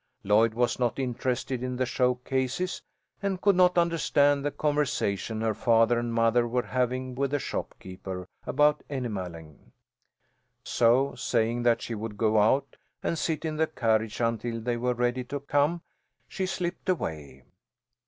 Lloyd 0.23 0.55
was 0.55 0.79
not 0.79 0.97
interested 0.97 1.61
in 1.61 1.75
the 1.75 1.85
show 1.85 2.15
cases, 2.15 2.81
and 3.21 3.39
could 3.39 3.55
not 3.55 3.77
understand 3.77 4.43
the 4.43 4.49
conversation 4.49 5.41
her 5.41 5.53
father 5.53 5.99
and 5.99 6.11
mother 6.11 6.47
were 6.47 6.63
having 6.65 7.13
with 7.13 7.29
the 7.29 7.37
shopkeeper 7.37 8.27
about 8.47 8.81
enamelling. 8.89 9.73
So, 10.63 11.13
saying 11.13 11.61
that 11.61 11.83
she 11.83 11.93
would 11.93 12.17
go 12.17 12.39
out 12.41 12.77
and 13.03 13.15
sit 13.15 13.45
in 13.45 13.57
the 13.57 13.67
carriage 13.67 14.19
until 14.19 14.59
they 14.59 14.75
were 14.75 14.95
ready 14.95 15.23
to 15.25 15.39
come, 15.39 15.83
she 16.27 16.47
slipped 16.47 16.89
away. 16.89 17.43